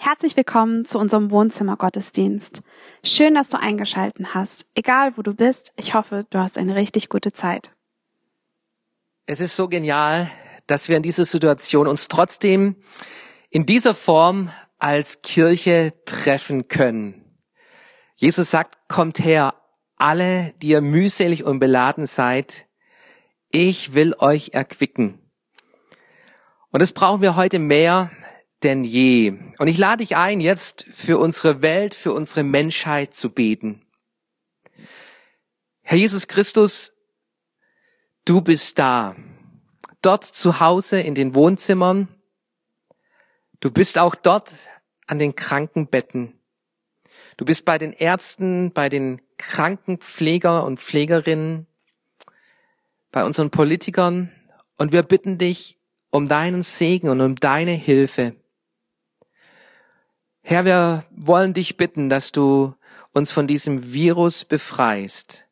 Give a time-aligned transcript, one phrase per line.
[0.00, 2.62] Herzlich willkommen zu unserem Wohnzimmergottesdienst.
[3.02, 4.64] Schön, dass du eingeschalten hast.
[4.76, 7.72] Egal wo du bist, ich hoffe, du hast eine richtig gute Zeit.
[9.26, 10.30] Es ist so genial,
[10.68, 12.76] dass wir in dieser Situation uns trotzdem
[13.50, 17.36] in dieser Form als Kirche treffen können.
[18.14, 19.54] Jesus sagt, kommt her,
[19.96, 22.66] alle, die ihr mühselig und beladen seid,
[23.50, 25.18] ich will euch erquicken.
[26.70, 28.12] Und das brauchen wir heute mehr
[28.62, 29.34] denn je.
[29.58, 33.82] Und ich lade dich ein, jetzt für unsere Welt, für unsere Menschheit zu beten.
[35.82, 36.92] Herr Jesus Christus,
[38.24, 39.16] du bist da.
[40.02, 42.08] Dort zu Hause in den Wohnzimmern.
[43.60, 44.68] Du bist auch dort
[45.06, 46.34] an den Krankenbetten.
[47.36, 51.66] Du bist bei den Ärzten, bei den Krankenpfleger und Pflegerinnen,
[53.10, 54.30] bei unseren Politikern.
[54.76, 55.78] Und wir bitten dich
[56.10, 58.34] um deinen Segen und um deine Hilfe.
[60.50, 62.74] Herr, wir wollen dich bitten, dass du
[63.12, 65.46] uns von diesem Virus befreist.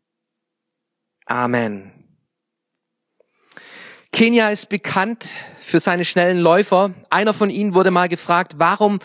[1.26, 1.92] Amen.
[4.10, 6.94] Kenia ist bekannt für seine schnellen Läufer.
[7.10, 9.00] Einer von ihnen wurde mal gefragt, warum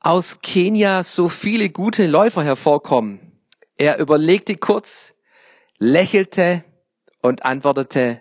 [0.00, 3.40] aus Kenia so viele gute Läufer hervorkommen.
[3.78, 5.14] Er überlegte kurz,
[5.78, 6.62] lächelte
[7.22, 8.20] und antwortete,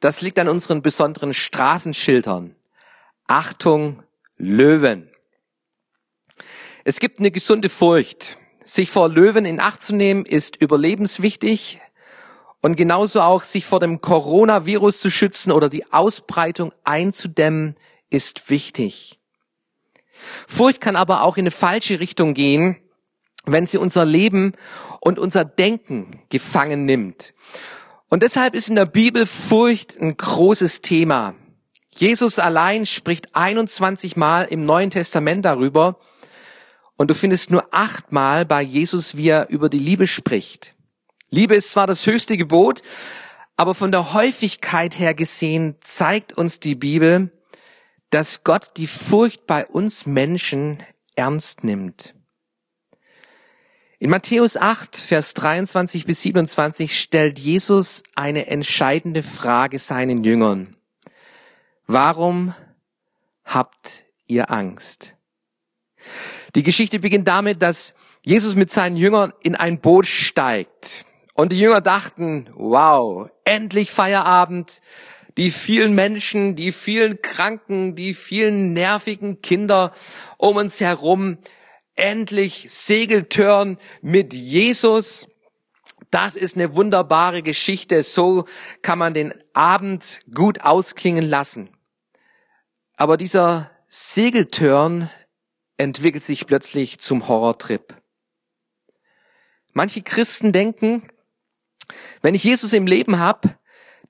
[0.00, 2.56] das liegt an unseren besonderen Straßenschildern.
[3.26, 4.02] Achtung,
[4.38, 5.09] Löwen.
[6.84, 8.38] Es gibt eine gesunde Furcht.
[8.64, 11.80] Sich vor Löwen in Acht zu nehmen, ist überlebenswichtig.
[12.62, 17.76] Und genauso auch sich vor dem Coronavirus zu schützen oder die Ausbreitung einzudämmen,
[18.10, 19.18] ist wichtig.
[20.46, 22.76] Furcht kann aber auch in eine falsche Richtung gehen,
[23.44, 24.52] wenn sie unser Leben
[25.00, 27.34] und unser Denken gefangen nimmt.
[28.08, 31.34] Und deshalb ist in der Bibel Furcht ein großes Thema.
[31.90, 35.98] Jesus allein spricht 21 Mal im Neuen Testament darüber
[37.00, 40.74] und du findest nur achtmal bei Jesus, wie er über die Liebe spricht.
[41.30, 42.82] Liebe ist zwar das höchste Gebot,
[43.56, 47.32] aber von der Häufigkeit her gesehen zeigt uns die Bibel,
[48.10, 50.82] dass Gott die Furcht bei uns Menschen
[51.16, 52.14] ernst nimmt.
[53.98, 60.76] In Matthäus 8, Vers 23 bis 27 stellt Jesus eine entscheidende Frage seinen Jüngern.
[61.86, 62.54] Warum
[63.46, 65.16] habt ihr Angst?
[66.54, 67.94] Die Geschichte beginnt damit, dass
[68.24, 71.04] Jesus mit seinen Jüngern in ein Boot steigt.
[71.34, 74.80] Und die Jünger dachten, wow, endlich Feierabend.
[75.36, 79.94] Die vielen Menschen, die vielen Kranken, die vielen nervigen Kinder
[80.38, 81.38] um uns herum,
[81.94, 85.28] endlich Segeltörn mit Jesus.
[86.10, 88.02] Das ist eine wunderbare Geschichte.
[88.02, 88.44] So
[88.82, 91.70] kann man den Abend gut ausklingen lassen.
[92.96, 95.08] Aber dieser Segeltörn
[95.80, 97.94] entwickelt sich plötzlich zum Horrortrip.
[99.72, 101.08] Manche Christen denken,
[102.22, 103.56] wenn ich Jesus im Leben habe,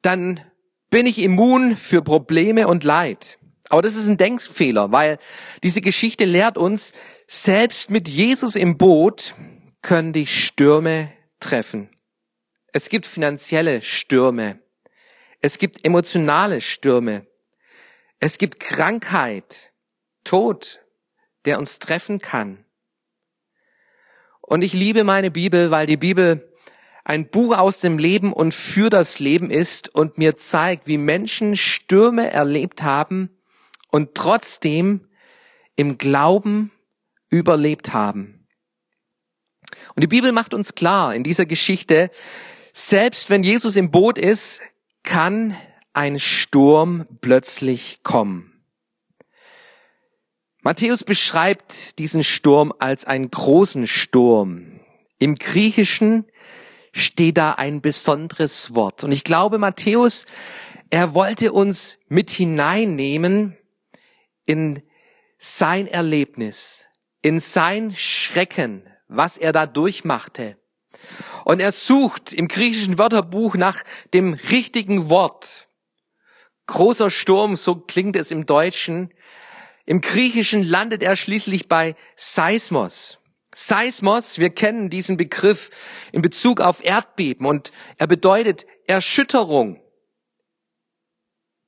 [0.03, 0.45] dann
[0.91, 3.39] bin ich immun für Probleme und Leid.
[3.69, 5.19] Aber das ist ein Denkfehler, weil
[5.63, 6.93] diese Geschichte lehrt uns,
[7.29, 9.35] selbst mit Jesus im Boot
[9.83, 11.89] können die Stürme treffen.
[12.73, 14.59] Es gibt finanzielle Stürme.
[15.41, 17.27] Es gibt emotionale Stürme.
[18.19, 19.73] Es gibt Krankheit,
[20.25, 20.81] Tod,
[21.45, 22.65] der uns treffen kann.
[24.41, 26.53] Und ich liebe meine Bibel, weil die Bibel
[27.05, 31.57] ein Buch aus dem Leben und für das Leben ist und mir zeigt, wie Menschen
[31.57, 33.31] Stürme erlebt haben
[33.91, 35.09] und trotzdem
[35.77, 36.73] im Glauben
[37.29, 38.47] überlebt haben.
[39.95, 42.11] Und die Bibel macht uns klar in dieser Geschichte,
[42.73, 44.61] selbst wenn Jesus im Boot ist,
[45.03, 45.57] kann
[45.93, 48.50] ein Sturm plötzlich kommen.
[50.63, 54.81] Matthäus beschreibt diesen Sturm als einen großen Sturm.
[55.19, 56.27] Im Griechischen
[56.93, 59.03] steht da ein besonderes Wort.
[59.05, 60.27] Und ich glaube, Matthäus,
[60.91, 63.57] er wollte uns mit hineinnehmen
[64.45, 64.83] in
[65.39, 66.89] sein Erlebnis,
[67.23, 70.59] in sein Schrecken, was er da durchmachte.
[71.45, 75.69] Und er sucht im griechischen Wörterbuch nach dem richtigen Wort.
[76.67, 79.15] Großer Sturm, so klingt es im Deutschen.
[79.91, 83.19] Im Griechischen landet er schließlich bei Seismos.
[83.53, 85.69] Seismos, wir kennen diesen Begriff
[86.13, 89.81] in Bezug auf Erdbeben und er bedeutet Erschütterung.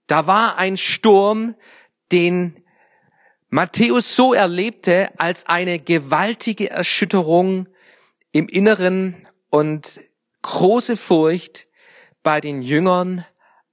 [0.07, 1.57] Da war ein Sturm,
[2.13, 2.63] den
[3.49, 7.67] Matthäus so erlebte als eine gewaltige Erschütterung
[8.31, 10.01] im Inneren und
[10.43, 11.67] große Furcht
[12.23, 13.27] bei den Jüngern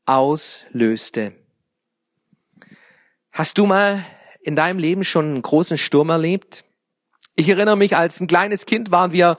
[0.07, 1.35] auslöste.
[3.31, 4.03] Hast du mal
[4.41, 6.65] in deinem Leben schon einen großen Sturm erlebt?
[7.35, 9.37] Ich erinnere mich, als ein kleines Kind waren wir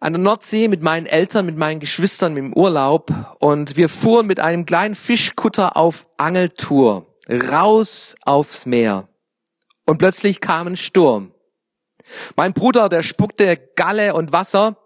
[0.00, 3.10] an der Nordsee mit meinen Eltern, mit meinen Geschwistern im Urlaub
[3.40, 9.08] und wir fuhren mit einem kleinen Fischkutter auf Angeltour raus aufs Meer.
[9.86, 11.32] Und plötzlich kam ein Sturm.
[12.36, 14.76] Mein Bruder, der spuckte Galle und Wasser.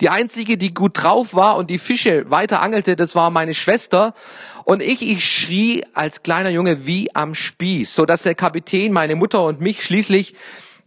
[0.00, 4.14] Die einzige, die gut drauf war und die Fische weiter angelte, das war meine Schwester.
[4.64, 9.16] Und ich, ich schrie als kleiner Junge wie am Spieß, so dass der Kapitän meine
[9.16, 10.34] Mutter und mich schließlich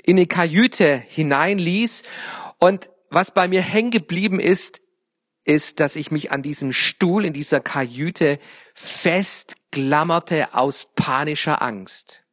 [0.03, 2.03] in eine Kajüte hineinließ.
[2.57, 4.81] Und was bei mir hängen geblieben ist,
[5.45, 8.39] ist, dass ich mich an diesem Stuhl in dieser Kajüte
[8.75, 12.23] festklammerte aus panischer Angst.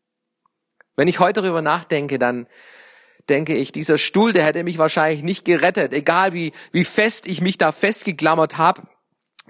[0.97, 2.47] Wenn ich heute darüber nachdenke, dann
[3.29, 7.41] denke ich, dieser Stuhl, der hätte mich wahrscheinlich nicht gerettet, egal wie, wie fest ich
[7.41, 8.83] mich da festgeklammert habe.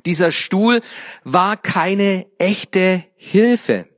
[0.04, 0.82] Dieser Stuhl
[1.24, 3.88] war keine echte Hilfe.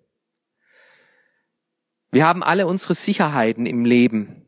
[2.11, 4.47] Wir haben alle unsere Sicherheiten im Leben,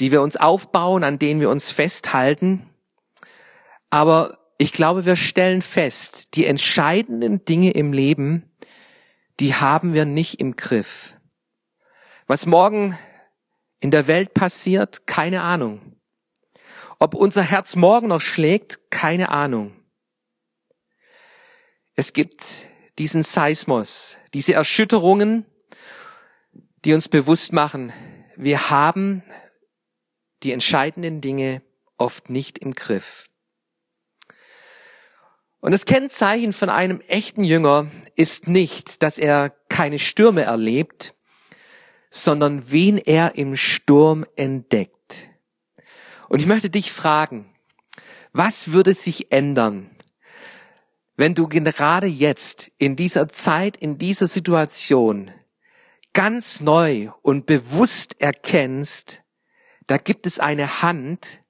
[0.00, 2.68] die wir uns aufbauen, an denen wir uns festhalten.
[3.90, 8.50] Aber ich glaube, wir stellen fest, die entscheidenden Dinge im Leben,
[9.40, 11.14] die haben wir nicht im Griff.
[12.26, 12.96] Was morgen
[13.84, 16.00] in der Welt passiert, keine Ahnung.
[16.98, 19.76] Ob unser Herz morgen noch schlägt, keine Ahnung.
[21.94, 22.66] Es gibt
[22.98, 25.44] diesen Seismos, diese Erschütterungen,
[26.86, 27.92] die uns bewusst machen,
[28.36, 29.22] wir haben
[30.44, 31.60] die entscheidenden Dinge
[31.98, 33.28] oft nicht im Griff.
[35.60, 41.13] Und das Kennzeichen von einem echten Jünger ist nicht, dass er keine Stürme erlebt,
[42.16, 45.30] sondern wen er im Sturm entdeckt.
[46.28, 47.52] Und ich möchte dich fragen,
[48.32, 49.90] was würde sich ändern,
[51.16, 55.32] wenn du gerade jetzt in dieser Zeit, in dieser Situation
[56.12, 59.24] ganz neu und bewusst erkennst,
[59.88, 61.42] da gibt es eine Hand,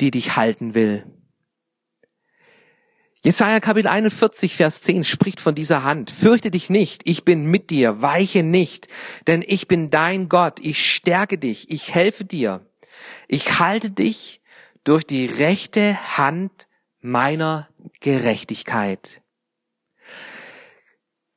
[0.00, 1.04] die dich halten will.
[3.24, 6.10] Jesaja Kapitel 41, Vers 10 spricht von dieser Hand.
[6.10, 8.88] Fürchte dich nicht, ich bin mit dir, weiche nicht,
[9.26, 12.64] denn ich bin dein Gott, ich stärke dich, ich helfe dir.
[13.26, 14.40] Ich halte dich
[14.84, 16.68] durch die rechte Hand
[17.00, 17.68] meiner
[18.00, 19.22] Gerechtigkeit.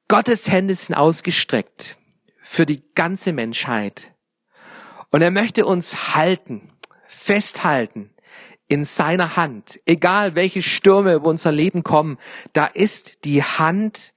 [0.08, 1.98] Gottes Hände sind ausgestreckt
[2.44, 4.14] für die ganze Menschheit.
[5.12, 6.72] Und er möchte uns halten,
[7.08, 8.12] festhalten
[8.70, 9.80] in seiner Hand.
[9.86, 12.18] Egal welche Stürme über unser Leben kommen,
[12.54, 14.14] da ist die Hand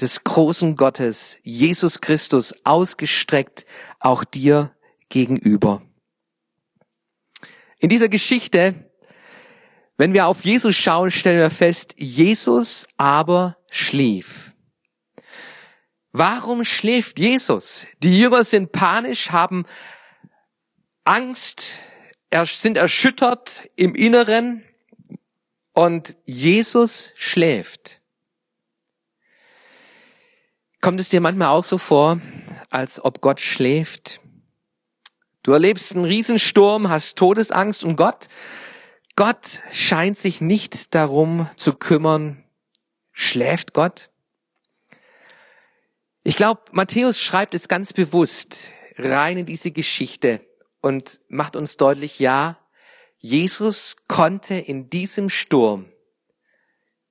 [0.00, 3.66] des großen Gottes, Jesus Christus, ausgestreckt,
[4.00, 4.74] auch dir
[5.08, 5.82] gegenüber.
[7.78, 8.90] In dieser Geschichte,
[9.96, 14.54] wenn wir auf Jesus schauen, stellen wir fest, Jesus aber schlief.
[16.12, 17.86] Warum schläft Jesus?
[18.02, 19.66] Die Jünger sind panisch, haben
[21.04, 21.80] Angst,
[22.44, 24.64] sind erschüttert im Inneren
[25.72, 28.00] und Jesus schläft.
[30.80, 32.20] Kommt es dir manchmal auch so vor,
[32.70, 34.20] als ob Gott schläft?
[35.42, 38.28] Du erlebst einen Riesensturm, hast Todesangst und Gott,
[39.16, 42.44] Gott scheint sich nicht darum zu kümmern.
[43.10, 44.10] Schläft Gott?
[46.22, 50.47] Ich glaube, Matthäus schreibt es ganz bewusst rein in diese Geschichte
[50.80, 52.58] und macht uns deutlich, ja,
[53.18, 55.86] Jesus konnte in diesem Sturm,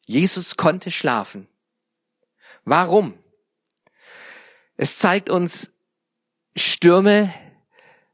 [0.05, 1.47] Jesus konnte schlafen.
[2.63, 3.17] Warum?
[4.77, 5.71] Es zeigt uns,
[6.55, 7.33] Stürme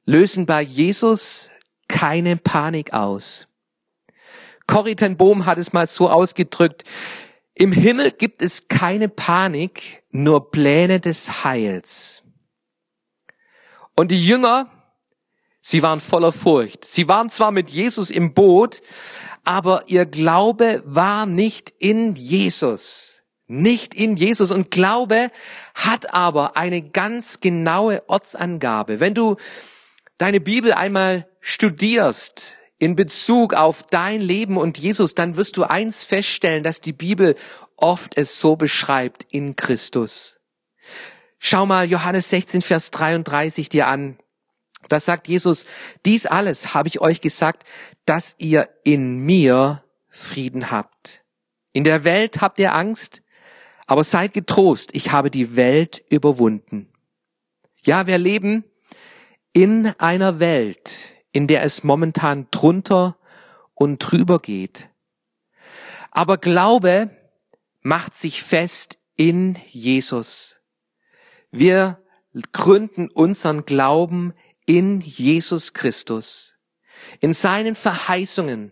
[0.06, 1.50] lösen bei Jesus
[1.88, 3.48] keine Panik aus.
[4.66, 6.84] Corrie ten Bohm hat es mal so ausgedrückt,
[7.56, 12.24] im Himmel gibt es keine Panik, nur Pläne des Heils.
[13.96, 14.72] Und die Jünger
[15.66, 16.84] Sie waren voller Furcht.
[16.84, 18.82] Sie waren zwar mit Jesus im Boot,
[19.46, 23.24] aber ihr Glaube war nicht in Jesus.
[23.48, 24.52] Nicht in Jesus.
[24.52, 25.32] Und Glaube
[25.74, 29.00] hat aber eine ganz genaue Ortsangabe.
[29.00, 29.38] Wenn du
[30.18, 36.04] deine Bibel einmal studierst in Bezug auf dein Leben und Jesus, dann wirst du eins
[36.04, 37.36] feststellen, dass die Bibel
[37.78, 40.42] oft es so beschreibt in Christus.
[41.40, 44.18] Schau mal Johannes 16, Vers 33 dir an.
[44.90, 45.66] Da sagt Jesus,
[46.06, 47.64] dies alles habe ich euch gesagt,
[48.06, 51.24] dass ihr in mir Frieden habt.
[51.72, 53.24] In der Welt habt ihr Angst,
[53.88, 56.90] aber seid getrost, ich habe die Welt überwunden.
[57.84, 58.64] Ja, wir leben
[59.54, 63.18] in einer Welt, in der es momentan drunter
[63.74, 64.90] und drüber geht.
[66.12, 67.10] Aber Glaube
[67.82, 70.62] macht sich fest in Jesus.
[71.52, 72.00] Wir
[72.52, 74.34] gründen unseren Glauben
[74.66, 76.56] in Jesus Christus,
[77.20, 78.72] in seinen Verheißungen,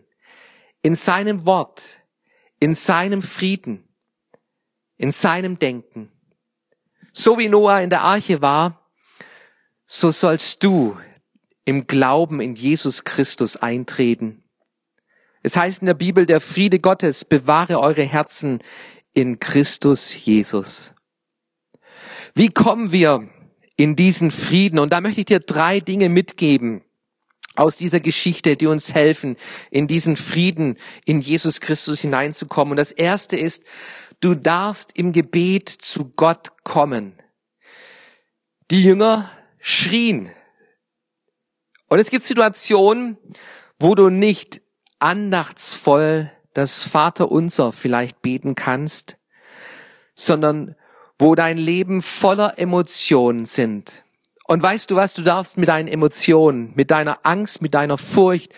[0.82, 2.00] in seinem Wort,
[2.60, 3.88] in seinem Frieden,
[4.96, 6.10] in seinem Denken.
[7.12, 8.88] So wie Noah in der Arche war,
[9.86, 10.96] so sollst du
[11.64, 14.42] im Glauben in Jesus Christus eintreten.
[15.42, 18.62] Es heißt in der Bibel, der Friede Gottes bewahre eure Herzen
[19.12, 20.94] in Christus Jesus.
[22.34, 23.28] Wie kommen wir
[23.76, 24.78] in diesen Frieden?
[24.78, 26.82] Und da möchte ich dir drei Dinge mitgeben
[27.54, 29.36] aus dieser Geschichte, die uns helfen,
[29.70, 32.72] in diesen Frieden in Jesus Christus hineinzukommen.
[32.72, 33.64] Und das erste ist,
[34.20, 37.14] du darfst im Gebet zu Gott kommen.
[38.70, 40.30] Die Jünger schrien.
[41.88, 43.18] Und es gibt Situationen,
[43.78, 44.62] wo du nicht
[44.98, 49.16] andachtsvoll das Vaterunser vielleicht beten kannst,
[50.14, 50.76] sondern
[51.22, 54.02] wo dein Leben voller Emotionen sind.
[54.48, 58.52] Und weißt du was, du darfst mit deinen Emotionen, mit deiner Angst, mit deiner Furcht,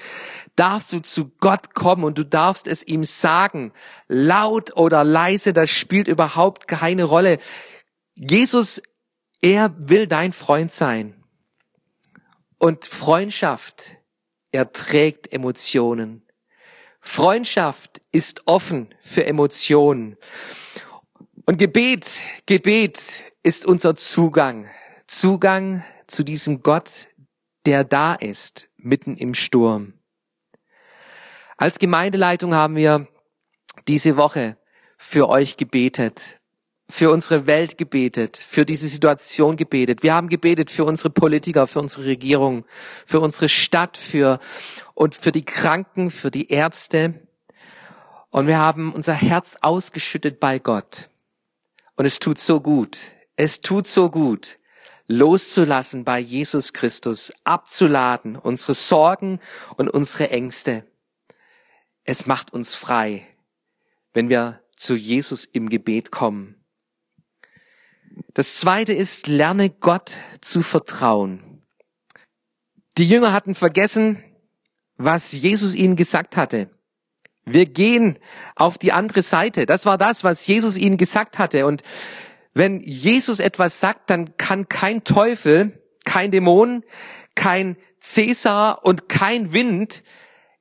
[0.57, 3.75] darfst du zu Gott kommen und du darfst es ihm sagen,
[4.09, 7.39] laut oder leise, das spielt überhaupt keine Rolle.
[8.15, 8.81] Jesus,
[9.43, 11.23] er will dein Freund sein.
[12.57, 13.97] Und Freundschaft
[14.53, 16.23] erträgt Emotionen.
[16.99, 20.17] Freundschaft ist offen für Emotionen.
[21.47, 24.67] Und Gebet, Gebet ist unser Zugang.
[25.07, 27.09] Zugang zu diesem Gott,
[27.67, 29.93] der da ist, mitten im Sturm.
[31.59, 33.07] Als Gemeindeleitung haben wir
[33.87, 34.57] diese Woche
[34.97, 36.41] für euch gebetet,
[36.89, 40.03] für unsere Welt gebetet, für diese Situation gebetet.
[40.03, 42.65] Wir haben gebetet für unsere Politiker, für unsere Regierung,
[43.05, 44.39] für unsere Stadt, für
[44.95, 47.29] und für die Kranken, für die Ärzte.
[48.31, 51.11] Und wir haben unser Herz ausgeschüttet bei Gott.
[51.97, 52.99] Und es tut so gut.
[53.37, 54.61] Es tut so gut,
[55.09, 59.41] loszulassen bei Jesus Christus, abzuladen, unsere Sorgen
[59.77, 60.87] und unsere Ängste.
[62.05, 63.27] Es macht uns frei,
[64.13, 66.65] wenn wir zu Jesus im Gebet kommen.
[68.35, 71.63] Das zweite ist, lerne Gott zu vertrauen.
[72.99, 74.23] Die Jünger hatten vergessen,
[74.97, 76.71] was Jesus ihnen gesagt hatte.
[77.45, 78.19] Wir gehen
[78.57, 79.67] auf die andere Seite.
[79.67, 81.67] Das war das, was Jesus ihnen gesagt hatte.
[81.67, 81.83] Und
[82.55, 86.85] wenn Jesus etwas sagt, dann kann kein Teufel, kein Dämon,
[87.35, 90.05] kein Cäsar und kein Wind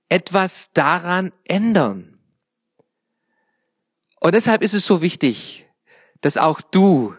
[0.09, 2.19] etwas daran ändern.
[4.19, 5.67] Und deshalb ist es so wichtig,
[6.21, 7.15] dass auch du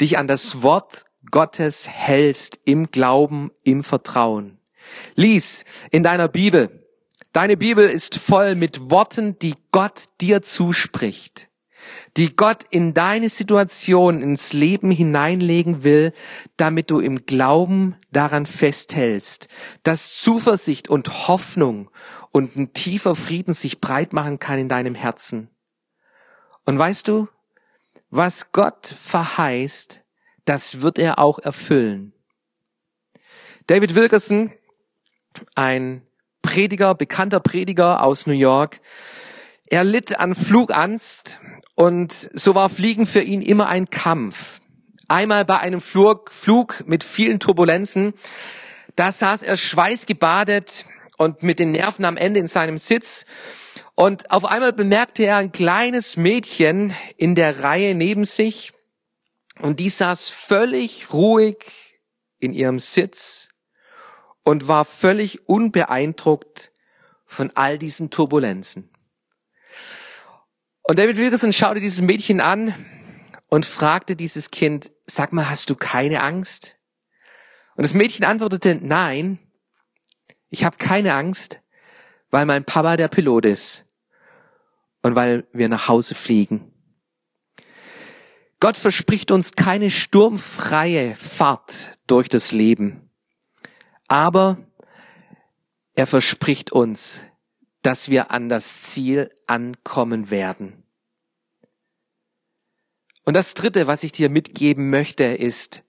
[0.00, 4.58] dich an das Wort Gottes hältst im Glauben, im Vertrauen.
[5.14, 6.81] Lies in deiner Bibel
[7.32, 11.48] Deine Bibel ist voll mit Worten, die Gott dir zuspricht,
[12.18, 16.12] die Gott in deine Situation, ins Leben hineinlegen will,
[16.58, 19.48] damit du im Glauben daran festhältst,
[19.82, 21.90] dass Zuversicht und Hoffnung
[22.32, 25.48] und ein tiefer Frieden sich breit machen kann in deinem Herzen.
[26.66, 27.28] Und weißt du,
[28.10, 30.04] was Gott verheißt,
[30.44, 32.12] das wird er auch erfüllen.
[33.68, 34.52] David Wilkerson,
[35.54, 36.06] ein
[36.42, 38.80] Prediger, bekannter Prediger aus New York.
[39.66, 41.40] Er litt an Flugangst
[41.74, 44.60] und so war Fliegen für ihn immer ein Kampf.
[45.08, 46.32] Einmal bei einem Flug,
[46.86, 48.14] mit vielen Turbulenzen,
[48.96, 53.24] da saß er schweißgebadet und mit den Nerven am Ende in seinem Sitz.
[53.94, 58.72] Und auf einmal bemerkte er ein kleines Mädchen in der Reihe neben sich
[59.60, 62.00] und die saß völlig ruhig
[62.38, 63.51] in ihrem Sitz
[64.44, 66.72] und war völlig unbeeindruckt
[67.26, 68.90] von all diesen Turbulenzen.
[70.82, 72.74] Und David Wilkerson schaute dieses Mädchen an
[73.48, 76.78] und fragte dieses Kind, sag mal, hast du keine Angst?
[77.76, 79.38] Und das Mädchen antwortete, nein,
[80.48, 81.60] ich habe keine Angst,
[82.30, 83.84] weil mein Papa der Pilot ist
[85.02, 86.72] und weil wir nach Hause fliegen.
[88.60, 93.11] Gott verspricht uns keine sturmfreie Fahrt durch das Leben.
[94.12, 94.58] Aber
[95.94, 97.24] er verspricht uns,
[97.80, 100.82] dass wir an das Ziel ankommen werden.
[103.24, 105.82] Und das Dritte, was ich dir mitgeben möchte, ist,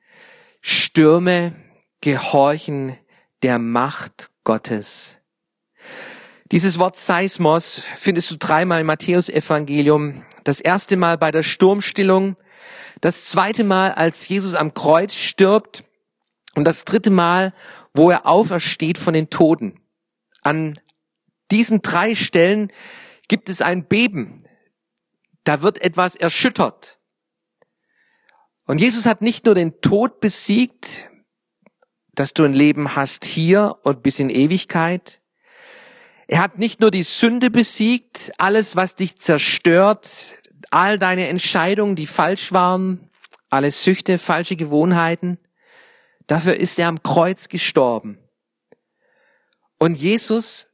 [0.61, 1.53] Stürme
[1.99, 2.97] gehorchen
[3.41, 5.17] der Macht Gottes.
[6.49, 10.23] Dieses Wort Seismos findest du dreimal im Matthäusevangelium.
[10.45, 12.37] Das erste Mal bei der Sturmstillung,
[13.01, 15.83] das zweite Mal, als Jesus am Kreuz stirbt
[16.55, 17.53] und das dritte Mal,
[17.93, 19.79] wo er aufersteht von den Toten.
[20.41, 20.79] An
[21.51, 22.71] diesen drei Stellen
[23.27, 24.45] gibt es ein Beben.
[25.43, 26.99] Da wird etwas erschüttert.
[28.65, 31.09] Und Jesus hat nicht nur den Tod besiegt,
[32.15, 35.21] dass du ein Leben hast hier und bis in Ewigkeit.
[36.27, 40.37] Er hat nicht nur die Sünde besiegt, alles, was dich zerstört,
[40.69, 43.09] all deine Entscheidungen, die falsch waren,
[43.49, 45.37] alle Süchte, falsche Gewohnheiten.
[46.27, 48.17] Dafür ist er am Kreuz gestorben.
[49.77, 50.67] Und Jesus,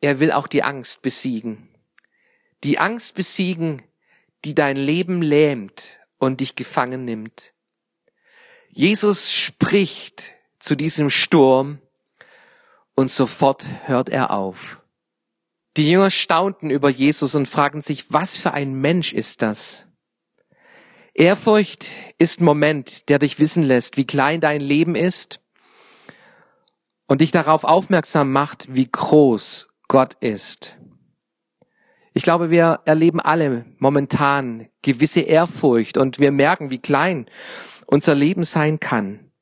[0.00, 1.68] er will auch die Angst besiegen.
[2.64, 3.82] Die Angst besiegen,
[4.44, 7.54] die dein Leben lähmt und dich gefangen nimmt.
[8.70, 11.80] Jesus spricht zu diesem Sturm
[12.94, 14.82] und sofort hört er auf.
[15.76, 19.87] Die Jünger staunten über Jesus und fragten sich, was für ein Mensch ist das?
[21.18, 25.40] Ehrfurcht ist ein Moment, der dich wissen lässt, wie klein dein Leben ist
[27.08, 30.78] und dich darauf aufmerksam macht, wie groß Gott ist.
[32.14, 37.26] Ich glaube, wir erleben alle momentan gewisse Ehrfurcht und wir merken, wie klein
[37.86, 39.32] unser Leben sein kann.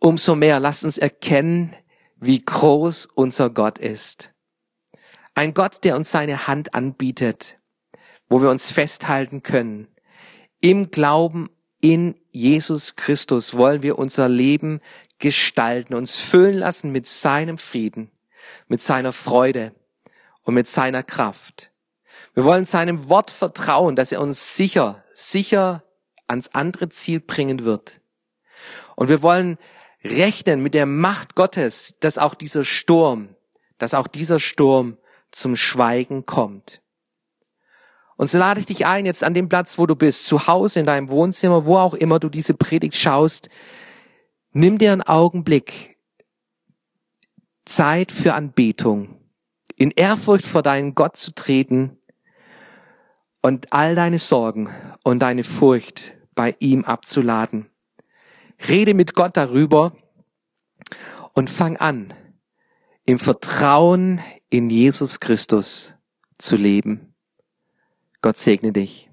[0.00, 1.76] Umso mehr lasst uns erkennen,
[2.16, 4.32] wie groß unser Gott ist.
[5.34, 7.58] Ein Gott, der uns seine Hand anbietet,
[8.30, 9.88] wo wir uns festhalten können.
[10.68, 11.48] Im Glauben
[11.80, 14.80] in Jesus Christus wollen wir unser Leben
[15.20, 18.10] gestalten, uns füllen lassen mit seinem Frieden,
[18.66, 19.76] mit seiner Freude
[20.42, 21.70] und mit seiner Kraft.
[22.34, 25.84] Wir wollen seinem Wort vertrauen, dass er uns sicher, sicher
[26.26, 28.00] ans andere Ziel bringen wird.
[28.96, 29.58] Und wir wollen
[30.02, 33.36] rechnen mit der Macht Gottes, dass auch dieser Sturm,
[33.78, 34.98] dass auch dieser Sturm
[35.30, 36.82] zum Schweigen kommt.
[38.16, 40.80] Und so lade ich dich ein, jetzt an dem Platz, wo du bist, zu Hause,
[40.80, 43.50] in deinem Wohnzimmer, wo auch immer du diese Predigt schaust,
[44.52, 45.98] nimm dir einen Augenblick
[47.66, 49.20] Zeit für Anbetung,
[49.76, 51.98] in Ehrfurcht vor deinen Gott zu treten
[53.42, 54.70] und all deine Sorgen
[55.04, 57.70] und deine Furcht bei ihm abzuladen.
[58.68, 59.92] Rede mit Gott darüber
[61.34, 62.14] und fang an,
[63.04, 65.94] im Vertrauen in Jesus Christus
[66.38, 67.15] zu leben.
[68.26, 69.05] Gott segne dich.